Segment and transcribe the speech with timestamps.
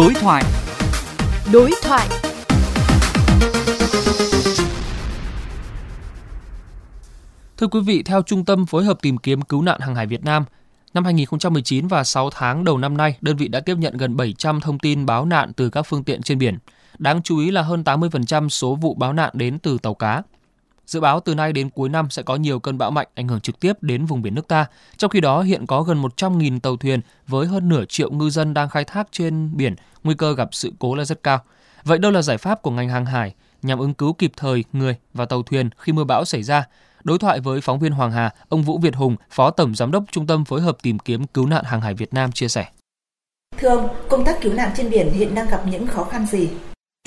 [0.00, 0.44] Đối thoại.
[1.52, 2.08] Đối thoại.
[7.56, 10.24] Thưa quý vị, theo Trung tâm phối hợp tìm kiếm cứu nạn hàng hải Việt
[10.24, 10.44] Nam,
[10.94, 14.60] năm 2019 và 6 tháng đầu năm nay, đơn vị đã tiếp nhận gần 700
[14.60, 16.58] thông tin báo nạn từ các phương tiện trên biển.
[16.98, 20.22] Đáng chú ý là hơn 80% số vụ báo nạn đến từ tàu cá.
[20.90, 23.40] Dự báo từ nay đến cuối năm sẽ có nhiều cơn bão mạnh ảnh hưởng
[23.40, 24.66] trực tiếp đến vùng biển nước ta.
[24.96, 28.54] Trong khi đó, hiện có gần 100.000 tàu thuyền với hơn nửa triệu ngư dân
[28.54, 31.38] đang khai thác trên biển, nguy cơ gặp sự cố là rất cao.
[31.84, 34.96] Vậy đâu là giải pháp của ngành hàng hải nhằm ứng cứu kịp thời người
[35.14, 36.64] và tàu thuyền khi mưa bão xảy ra?
[37.04, 40.04] Đối thoại với phóng viên Hoàng Hà, ông Vũ Việt Hùng, Phó Tổng Giám đốc
[40.10, 42.66] Trung tâm phối hợp tìm kiếm cứu nạn hàng hải Việt Nam chia sẻ.
[43.58, 46.48] Thưa ông, công tác cứu nạn trên biển hiện đang gặp những khó khăn gì?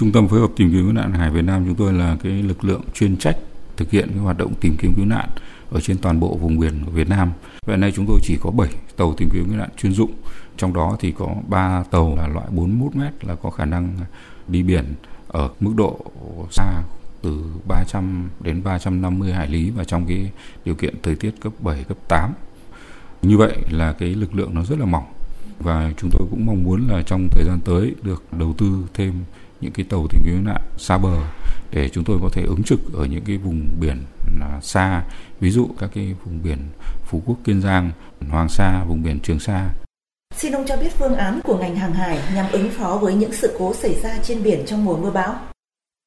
[0.00, 2.16] Trung tâm phối hợp tìm kiếm cứu nạn hàng hải Việt Nam chúng tôi là
[2.22, 3.36] cái lực lượng chuyên trách
[3.76, 5.28] thực hiện cái hoạt động tìm kiếm cứu nạn
[5.70, 7.32] ở trên toàn bộ vùng biển của Việt Nam.
[7.66, 10.12] Hiện nay chúng tôi chỉ có 7 tàu tìm kiếm cứu nạn chuyên dụng,
[10.56, 13.98] trong đó thì có 3 tàu là loại 41 mét là có khả năng
[14.48, 14.94] đi biển
[15.28, 15.98] ở mức độ
[16.50, 16.82] xa
[17.22, 20.30] từ 300 đến 350 hải lý và trong cái
[20.64, 22.32] điều kiện thời tiết cấp 7, cấp 8.
[23.22, 25.12] Như vậy là cái lực lượng nó rất là mỏng
[25.60, 29.14] và chúng tôi cũng mong muốn là trong thời gian tới được đầu tư thêm
[29.60, 31.18] những cái tàu tìm kiếm cứu nạn xa bờ
[31.72, 34.02] để chúng tôi có thể ứng trực ở những cái vùng biển
[34.62, 35.04] xa,
[35.40, 36.58] ví dụ các cái vùng biển
[37.04, 37.90] Phú Quốc, Kiên Giang,
[38.30, 39.70] Hoàng Sa, vùng biển Trường Sa.
[40.36, 43.32] Xin ông cho biết phương án của ngành hàng hải nhằm ứng phó với những
[43.32, 45.34] sự cố xảy ra trên biển trong mùa mưa bão.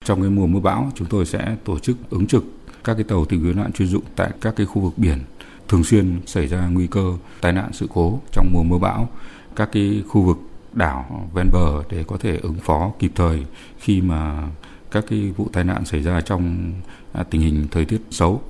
[0.06, 2.44] Trong cái mùa mưa bão, chúng tôi sẽ tổ chức ứng trực
[2.84, 5.20] các cái tàu tìm kiếm nạn chuyên dụng tại các cái khu vực biển
[5.68, 9.10] thường xuyên xảy ra nguy cơ tai nạn sự cố trong mùa mưa bão,
[9.56, 10.38] các cái khu vực
[10.74, 13.46] đảo ven bờ để có thể ứng phó kịp thời
[13.80, 14.50] khi mà
[14.96, 16.74] các cái vụ tai nạn xảy ra trong
[17.14, 18.42] à, tình hình thời tiết xấu.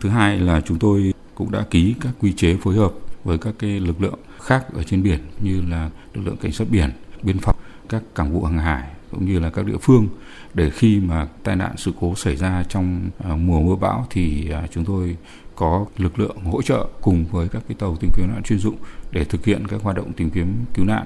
[0.00, 2.92] Thứ hai là chúng tôi cũng đã ký các quy chế phối hợp
[3.24, 6.64] với các cái lực lượng khác ở trên biển như là lực lượng cảnh sát
[6.70, 6.90] biển,
[7.22, 7.56] biên phòng,
[7.88, 10.08] các cảng vụ hàng hải cũng như là các địa phương
[10.54, 14.50] để khi mà tai nạn sự cố xảy ra trong à, mùa mưa bão thì
[14.50, 15.16] à, chúng tôi
[15.56, 18.76] có lực lượng hỗ trợ cùng với các cái tàu tìm kiếm nạn chuyên dụng
[19.12, 21.04] để thực hiện các hoạt động tìm kiếm cứu nạn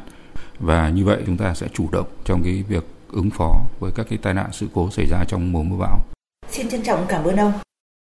[0.58, 4.06] và như vậy chúng ta sẽ chủ động trong cái việc ứng phó với các
[4.10, 5.98] cái tai nạn sự cố xảy ra trong mùa mưa bão.
[6.50, 7.52] Xin trân trọng cảm ơn ông.